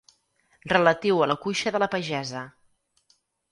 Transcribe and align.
Relatiu 0.73 1.21
a 1.21 1.27
la 1.33 1.37
cuixa 1.45 1.75
de 1.77 1.83
la 1.85 1.91
pagesa. 1.93 2.45